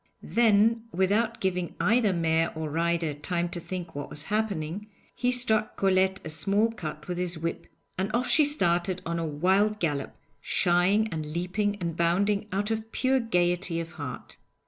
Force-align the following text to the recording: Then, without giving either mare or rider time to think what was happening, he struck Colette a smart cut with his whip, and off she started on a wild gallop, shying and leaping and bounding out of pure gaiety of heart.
Then, 0.23 0.85
without 0.91 1.39
giving 1.39 1.75
either 1.79 2.11
mare 2.11 2.51
or 2.55 2.71
rider 2.71 3.13
time 3.13 3.49
to 3.49 3.59
think 3.59 3.93
what 3.93 4.09
was 4.09 4.23
happening, 4.33 4.87
he 5.13 5.31
struck 5.31 5.77
Colette 5.77 6.19
a 6.25 6.29
smart 6.31 6.75
cut 6.75 7.07
with 7.07 7.19
his 7.19 7.37
whip, 7.37 7.67
and 7.99 8.09
off 8.11 8.27
she 8.27 8.43
started 8.43 9.03
on 9.05 9.19
a 9.19 9.27
wild 9.27 9.79
gallop, 9.79 10.15
shying 10.41 11.07
and 11.11 11.31
leaping 11.33 11.75
and 11.75 11.95
bounding 11.95 12.47
out 12.51 12.71
of 12.71 12.91
pure 12.91 13.19
gaiety 13.19 13.79
of 13.79 13.91
heart. 13.91 14.37